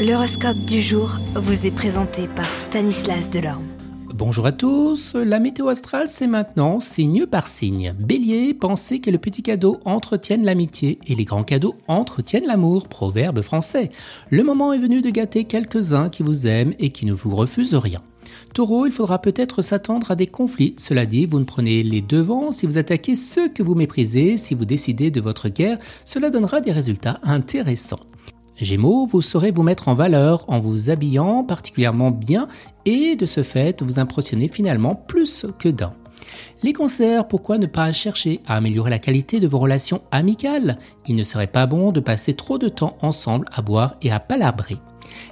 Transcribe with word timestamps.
L'horoscope 0.00 0.56
du 0.60 0.80
jour 0.80 1.18
vous 1.34 1.66
est 1.66 1.70
présenté 1.70 2.26
par 2.26 2.54
Stanislas 2.54 3.28
Delorme. 3.28 3.66
Bonjour 4.14 4.46
à 4.46 4.52
tous, 4.52 5.14
la 5.14 5.38
météo 5.38 5.68
astrale 5.68 6.08
c'est 6.08 6.26
maintenant 6.26 6.80
signe 6.80 7.26
par 7.26 7.46
signe. 7.46 7.94
Bélier, 7.98 8.54
pensez 8.54 9.00
que 9.00 9.10
le 9.10 9.18
petit 9.18 9.42
cadeau 9.42 9.78
entretienne 9.84 10.42
l'amitié 10.42 10.98
et 11.06 11.14
les 11.14 11.26
grands 11.26 11.44
cadeaux 11.44 11.74
entretiennent 11.86 12.46
l'amour, 12.46 12.88
proverbe 12.88 13.42
français. 13.42 13.90
Le 14.30 14.42
moment 14.42 14.72
est 14.72 14.78
venu 14.78 15.02
de 15.02 15.10
gâter 15.10 15.44
quelques-uns 15.44 16.08
qui 16.08 16.22
vous 16.22 16.46
aiment 16.46 16.72
et 16.78 16.92
qui 16.92 17.04
ne 17.04 17.12
vous 17.12 17.36
refusent 17.36 17.74
rien. 17.74 18.00
Taureau, 18.54 18.86
il 18.86 18.92
faudra 18.92 19.20
peut-être 19.20 19.60
s'attendre 19.60 20.12
à 20.12 20.16
des 20.16 20.28
conflits. 20.28 20.72
Cela 20.78 21.04
dit, 21.04 21.26
vous 21.26 21.40
ne 21.40 21.44
prenez 21.44 21.82
les 21.82 22.00
devants 22.00 22.52
si 22.52 22.64
vous 22.64 22.78
attaquez 22.78 23.16
ceux 23.16 23.50
que 23.50 23.62
vous 23.62 23.74
méprisez, 23.74 24.38
si 24.38 24.54
vous 24.54 24.64
décidez 24.64 25.10
de 25.10 25.20
votre 25.20 25.50
guerre, 25.50 25.76
cela 26.06 26.30
donnera 26.30 26.62
des 26.62 26.72
résultats 26.72 27.20
intéressants. 27.22 28.00
Gémeaux, 28.60 29.06
vous 29.06 29.22
saurez 29.22 29.52
vous 29.52 29.62
mettre 29.62 29.88
en 29.88 29.94
valeur 29.94 30.44
en 30.48 30.60
vous 30.60 30.90
habillant 30.90 31.44
particulièrement 31.44 32.10
bien 32.10 32.46
et 32.84 33.16
de 33.16 33.26
ce 33.26 33.42
fait 33.42 33.82
vous 33.82 33.98
impressionner 33.98 34.48
finalement 34.48 34.94
plus 34.94 35.46
que 35.58 35.68
d'un. 35.68 35.94
Les 36.62 36.74
concerts, 36.74 37.26
pourquoi 37.26 37.56
ne 37.56 37.66
pas 37.66 37.90
chercher 37.92 38.40
à 38.46 38.56
améliorer 38.56 38.90
la 38.90 38.98
qualité 38.98 39.40
de 39.40 39.48
vos 39.48 39.58
relations 39.58 40.02
amicales? 40.10 40.78
Il 41.06 41.16
ne 41.16 41.24
serait 41.24 41.46
pas 41.46 41.66
bon 41.66 41.90
de 41.90 42.00
passer 42.00 42.34
trop 42.34 42.58
de 42.58 42.68
temps 42.68 42.98
ensemble 43.00 43.46
à 43.52 43.62
boire 43.62 43.94
et 44.02 44.12
à 44.12 44.20
palabrer. 44.20 44.76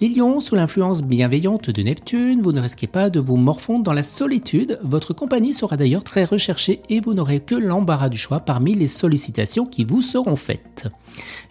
Les 0.00 0.08
lions, 0.08 0.40
sous 0.40 0.54
l'influence 0.54 1.02
bienveillante 1.02 1.70
de 1.70 1.82
Neptune, 1.82 2.40
vous 2.40 2.52
ne 2.52 2.60
risquez 2.60 2.86
pas 2.86 3.10
de 3.10 3.20
vous 3.20 3.36
morfondre 3.36 3.84
dans 3.84 3.92
la 3.92 4.02
solitude. 4.02 4.78
Votre 4.82 5.12
compagnie 5.12 5.52
sera 5.52 5.76
d'ailleurs 5.76 6.04
très 6.04 6.24
recherchée 6.24 6.80
et 6.88 7.00
vous 7.00 7.12
n'aurez 7.12 7.40
que 7.40 7.54
l'embarras 7.54 8.08
du 8.08 8.16
choix 8.16 8.40
parmi 8.40 8.74
les 8.74 8.86
sollicitations 8.86 9.66
qui 9.66 9.84
vous 9.84 10.00
seront 10.00 10.36
faites. 10.36 10.88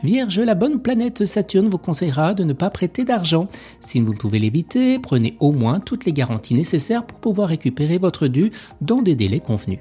Vierge, 0.03 0.39
la 0.39 0.55
bonne 0.55 0.81
planète 0.81 1.25
Saturne 1.25 1.69
vous 1.69 1.77
conseillera 1.77 2.33
de 2.33 2.43
ne 2.43 2.53
pas 2.53 2.69
prêter 2.69 3.05
d'argent. 3.05 3.47
Si 3.81 3.99
vous 3.99 4.13
pouvez 4.13 4.39
l'éviter, 4.39 4.97
prenez 4.97 5.35
au 5.39 5.51
moins 5.51 5.79
toutes 5.79 6.05
les 6.05 6.13
garanties 6.13 6.55
nécessaires 6.55 7.05
pour 7.05 7.19
pouvoir 7.19 7.49
récupérer 7.49 7.97
votre 7.97 8.27
dû 8.27 8.51
dans 8.81 9.01
des 9.01 9.15
délais 9.15 9.41
convenus. 9.41 9.79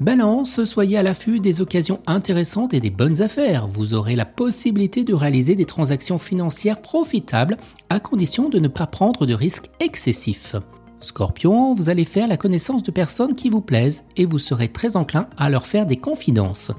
Balance, 0.00 0.64
soyez 0.64 0.98
à 0.98 1.02
l'affût 1.02 1.40
des 1.40 1.60
occasions 1.60 2.00
intéressantes 2.06 2.74
et 2.74 2.80
des 2.80 2.90
bonnes 2.90 3.22
affaires. 3.22 3.66
Vous 3.66 3.94
aurez 3.94 4.16
la 4.16 4.24
possibilité 4.24 5.04
de 5.04 5.14
réaliser 5.14 5.54
des 5.54 5.64
transactions 5.64 6.18
financières 6.18 6.80
profitables 6.80 7.56
à 7.88 8.00
condition 8.00 8.48
de 8.48 8.58
ne 8.58 8.68
pas 8.68 8.86
prendre 8.86 9.26
de 9.26 9.34
risques 9.34 9.70
excessifs. 9.80 10.56
Scorpion, 11.00 11.74
vous 11.74 11.90
allez 11.90 12.04
faire 12.04 12.26
la 12.26 12.36
connaissance 12.36 12.82
de 12.82 12.90
personnes 12.90 13.34
qui 13.34 13.50
vous 13.50 13.60
plaisent 13.60 14.04
et 14.16 14.24
vous 14.24 14.38
serez 14.38 14.68
très 14.68 14.96
enclin 14.96 15.28
à 15.36 15.50
leur 15.50 15.66
faire 15.66 15.86
des 15.86 15.96
confidences. 15.96 16.72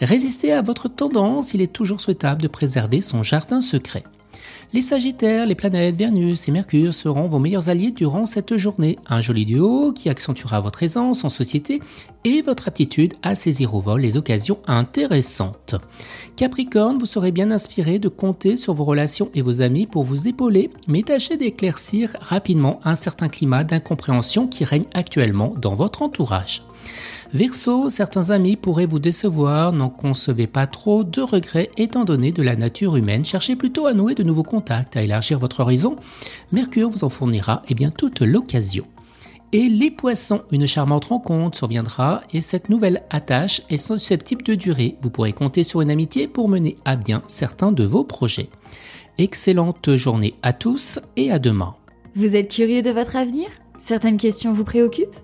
Résistez 0.00 0.52
à 0.52 0.62
votre 0.62 0.88
tendance, 0.88 1.54
il 1.54 1.62
est 1.62 1.72
toujours 1.72 2.00
souhaitable 2.00 2.42
de 2.42 2.48
préserver 2.48 3.00
son 3.00 3.22
jardin 3.22 3.60
secret. 3.60 4.04
Les 4.72 4.82
Sagittaires, 4.82 5.46
les 5.46 5.54
planètes 5.54 5.96
Vénus 5.96 6.48
et 6.48 6.52
Mercure 6.52 6.92
seront 6.92 7.28
vos 7.28 7.38
meilleurs 7.38 7.68
alliés 7.68 7.92
durant 7.92 8.26
cette 8.26 8.56
journée. 8.56 8.98
Un 9.06 9.20
joli 9.20 9.46
duo 9.46 9.92
qui 9.92 10.08
accentuera 10.08 10.60
votre 10.60 10.82
aisance 10.82 11.24
en 11.24 11.28
société 11.28 11.80
et 12.24 12.42
votre 12.42 12.66
aptitude 12.66 13.14
à 13.22 13.34
saisir 13.34 13.74
au 13.74 13.80
vol 13.80 14.00
les 14.00 14.16
occasions 14.16 14.58
intéressantes. 14.66 15.76
Capricorne, 16.36 16.98
vous 16.98 17.06
serez 17.06 17.30
bien 17.30 17.50
inspiré 17.50 17.98
de 17.98 18.08
compter 18.08 18.56
sur 18.56 18.74
vos 18.74 18.84
relations 18.84 19.30
et 19.34 19.42
vos 19.42 19.62
amis 19.62 19.86
pour 19.86 20.02
vous 20.02 20.26
épauler, 20.26 20.70
mais 20.88 21.02
tâchez 21.02 21.36
d'éclaircir 21.36 22.16
rapidement 22.20 22.80
un 22.84 22.96
certain 22.96 23.28
climat 23.28 23.62
d'incompréhension 23.62 24.48
qui 24.48 24.64
règne 24.64 24.86
actuellement 24.92 25.54
dans 25.60 25.74
votre 25.74 26.02
entourage. 26.02 26.64
Verseau, 27.34 27.90
certains 27.90 28.30
amis 28.30 28.54
pourraient 28.54 28.86
vous 28.86 29.00
décevoir, 29.00 29.72
n'en 29.72 29.90
concevez 29.90 30.46
pas 30.46 30.68
trop 30.68 31.02
de 31.02 31.20
regrets 31.20 31.68
étant 31.76 32.04
donné 32.04 32.30
de 32.30 32.44
la 32.44 32.54
nature 32.54 32.94
humaine, 32.94 33.24
cherchez 33.24 33.56
plutôt 33.56 33.86
à 33.86 33.92
nouer 33.92 34.14
de 34.14 34.22
nouveaux 34.22 34.44
contacts, 34.44 34.96
à 34.96 35.02
élargir 35.02 35.40
votre 35.40 35.58
horizon. 35.58 35.96
Mercure 36.52 36.90
vous 36.90 37.02
en 37.02 37.08
fournira 37.08 37.64
eh 37.68 37.74
bien 37.74 37.90
toute 37.90 38.20
l'occasion. 38.20 38.86
Et 39.50 39.68
les 39.68 39.90
poissons, 39.90 40.42
une 40.52 40.68
charmante 40.68 41.06
rencontre 41.06 41.56
surviendra 41.56 42.20
et 42.32 42.40
cette 42.40 42.68
nouvelle 42.68 43.02
attache 43.10 43.62
est 43.68 43.78
susceptible 43.78 44.44
de 44.44 44.54
durer. 44.54 44.96
Vous 45.02 45.10
pourrez 45.10 45.32
compter 45.32 45.64
sur 45.64 45.80
une 45.80 45.90
amitié 45.90 46.28
pour 46.28 46.48
mener 46.48 46.76
à 46.84 46.94
bien 46.94 47.24
certains 47.26 47.72
de 47.72 47.82
vos 47.82 48.04
projets. 48.04 48.48
Excellente 49.18 49.96
journée 49.96 50.34
à 50.44 50.52
tous 50.52 51.00
et 51.16 51.32
à 51.32 51.40
demain. 51.40 51.74
Vous 52.14 52.36
êtes 52.36 52.48
curieux 52.48 52.82
de 52.82 52.90
votre 52.90 53.16
avenir? 53.16 53.48
Certaines 53.76 54.18
questions 54.18 54.52
vous 54.52 54.62
préoccupent? 54.62 55.23